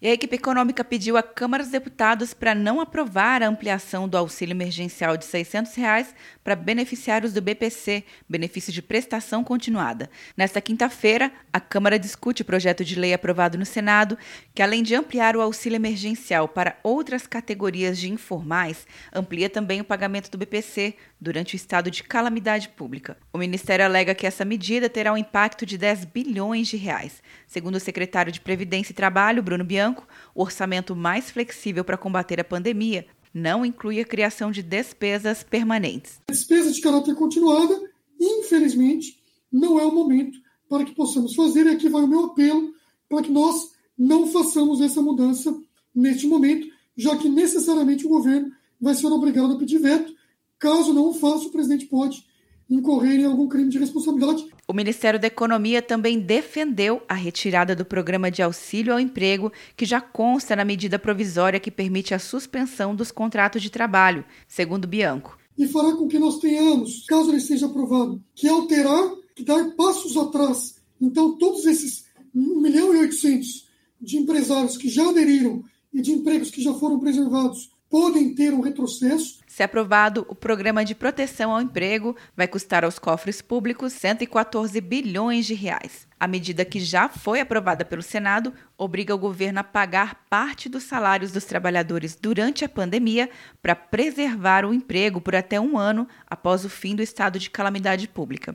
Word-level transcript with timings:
E 0.00 0.08
a 0.08 0.12
equipe 0.12 0.36
econômica 0.36 0.84
pediu 0.84 1.16
à 1.16 1.22
Câmara 1.22 1.62
dos 1.62 1.72
Deputados 1.72 2.34
para 2.34 2.54
não 2.54 2.82
aprovar 2.82 3.42
a 3.42 3.48
ampliação 3.48 4.06
do 4.06 4.18
auxílio 4.18 4.52
emergencial 4.52 5.16
de 5.16 5.24
600 5.24 5.74
reais 5.74 6.14
para 6.44 6.54
beneficiários 6.54 7.32
do 7.32 7.40
BPC, 7.40 8.04
benefício 8.28 8.70
de 8.70 8.82
prestação 8.82 9.42
continuada. 9.42 10.10
Nesta 10.36 10.60
quinta-feira, 10.60 11.32
a 11.50 11.58
Câmara 11.58 11.98
discute 11.98 12.42
o 12.42 12.44
projeto 12.44 12.84
de 12.84 12.94
lei 12.94 13.14
aprovado 13.14 13.56
no 13.56 13.64
Senado, 13.64 14.18
que 14.54 14.62
além 14.62 14.82
de 14.82 14.94
ampliar 14.94 15.34
o 15.34 15.40
auxílio 15.40 15.76
emergencial 15.76 16.46
para 16.46 16.78
outras 16.82 17.26
categorias 17.26 17.98
de 17.98 18.12
informais, 18.12 18.86
amplia 19.14 19.48
também 19.48 19.80
o 19.80 19.84
pagamento 19.84 20.30
do 20.30 20.36
BPC 20.36 20.94
durante 21.18 21.54
o 21.54 21.56
estado 21.56 21.90
de 21.90 22.02
calamidade 22.02 22.68
pública. 22.68 23.16
O 23.32 23.38
Ministério 23.38 23.84
alega 23.84 24.14
que 24.14 24.26
essa 24.26 24.44
medida 24.44 24.90
terá 24.90 25.10
um 25.10 25.16
impacto 25.16 25.64
de 25.64 25.78
10 25.78 26.04
bilhões 26.04 26.68
de 26.68 26.76
reais. 26.76 27.22
Segundo 27.46 27.76
o 27.76 27.80
secretário 27.80 28.30
de 28.30 28.40
Previdência 28.40 28.92
e 28.92 28.94
Trabalho, 28.94 29.42
Bruno 29.42 29.64
Bianchi, 29.64 29.85
Bianco, 29.86 30.06
o 30.34 30.42
orçamento 30.42 30.96
mais 30.96 31.30
flexível 31.30 31.84
para 31.84 31.96
combater 31.96 32.40
a 32.40 32.44
pandemia 32.44 33.06
não 33.32 33.64
inclui 33.64 34.00
a 34.00 34.04
criação 34.04 34.50
de 34.50 34.62
despesas 34.62 35.44
permanentes. 35.44 36.20
Despesa 36.28 36.72
de 36.72 36.80
caráter 36.80 37.14
continuada, 37.14 37.78
infelizmente, 38.20 39.18
não 39.52 39.78
é 39.78 39.84
o 39.84 39.94
momento 39.94 40.38
para 40.68 40.84
que 40.84 40.94
possamos 40.94 41.34
fazer. 41.34 41.66
E 41.66 41.70
aqui 41.70 41.88
vai 41.88 42.02
o 42.02 42.08
meu 42.08 42.24
apelo 42.24 42.72
para 43.08 43.22
que 43.22 43.30
nós 43.30 43.72
não 43.96 44.26
façamos 44.26 44.80
essa 44.80 45.00
mudança 45.00 45.56
neste 45.94 46.26
momento, 46.26 46.66
já 46.96 47.16
que 47.16 47.28
necessariamente 47.28 48.06
o 48.06 48.08
governo 48.08 48.50
vai 48.80 48.94
ser 48.94 49.06
obrigado 49.06 49.52
a 49.52 49.58
pedir 49.58 49.78
veto. 49.78 50.12
Caso 50.58 50.92
não 50.92 51.10
o 51.10 51.14
faça, 51.14 51.46
o 51.46 51.52
presidente 51.52 51.86
pode 51.86 52.24
incorrer 52.68 53.20
em 53.20 53.24
algum 53.24 53.48
crime 53.48 53.70
de 53.70 53.78
responsabilidade. 53.78 54.46
O 54.68 54.72
Ministério 54.72 55.20
da 55.20 55.28
Economia 55.28 55.80
também 55.80 56.18
defendeu 56.18 57.02
a 57.08 57.14
retirada 57.14 57.74
do 57.74 57.84
programa 57.84 58.30
de 58.30 58.42
auxílio 58.42 58.92
ao 58.92 59.00
emprego, 59.00 59.52
que 59.76 59.84
já 59.84 60.00
consta 60.00 60.56
na 60.56 60.64
medida 60.64 60.98
provisória 60.98 61.60
que 61.60 61.70
permite 61.70 62.12
a 62.12 62.18
suspensão 62.18 62.94
dos 62.94 63.12
contratos 63.12 63.62
de 63.62 63.70
trabalho, 63.70 64.24
segundo 64.48 64.88
Bianco. 64.88 65.38
E 65.56 65.66
fará 65.66 65.92
com 65.92 66.08
que 66.08 66.18
nós 66.18 66.38
tenhamos, 66.38 67.04
caso 67.06 67.30
ele 67.30 67.40
seja 67.40 67.66
aprovado, 67.66 68.22
que 68.34 68.48
alterar, 68.48 69.10
que 69.34 69.44
dar 69.44 69.70
passos 69.76 70.16
atrás. 70.16 70.76
Então, 71.00 71.38
todos 71.38 71.64
esses 71.64 72.04
1 72.34 72.60
milhão 72.60 72.94
e 72.94 72.98
800 72.98 73.66
de 74.00 74.18
empresários 74.18 74.76
que 74.76 74.88
já 74.88 75.08
aderiram 75.08 75.64
e 75.92 76.02
de 76.02 76.12
empregos 76.12 76.50
que 76.50 76.62
já 76.62 76.74
foram 76.74 76.98
preservados 76.98 77.70
podem 77.88 78.34
ter 78.34 78.52
um 78.52 78.60
retrocesso. 78.60 79.38
Se 79.56 79.62
aprovado, 79.62 80.26
o 80.28 80.34
programa 80.34 80.84
de 80.84 80.94
proteção 80.94 81.50
ao 81.50 81.62
emprego 81.62 82.14
vai 82.36 82.46
custar 82.46 82.84
aos 82.84 82.98
cofres 82.98 83.40
públicos 83.40 83.94
114 83.94 84.78
bilhões 84.82 85.46
de 85.46 85.54
reais. 85.54 86.06
A 86.20 86.26
medida 86.28 86.62
que 86.62 86.78
já 86.78 87.08
foi 87.08 87.40
aprovada 87.40 87.82
pelo 87.82 88.02
Senado 88.02 88.52
obriga 88.76 89.14
o 89.14 89.18
governo 89.18 89.60
a 89.60 89.64
pagar 89.64 90.26
parte 90.28 90.68
dos 90.68 90.82
salários 90.82 91.32
dos 91.32 91.46
trabalhadores 91.46 92.14
durante 92.14 92.66
a 92.66 92.68
pandemia 92.68 93.30
para 93.62 93.74
preservar 93.74 94.66
o 94.66 94.74
emprego 94.74 95.22
por 95.22 95.34
até 95.34 95.58
um 95.58 95.78
ano 95.78 96.06
após 96.26 96.66
o 96.66 96.68
fim 96.68 96.94
do 96.94 97.02
estado 97.02 97.38
de 97.38 97.48
calamidade 97.48 98.06
pública. 98.08 98.54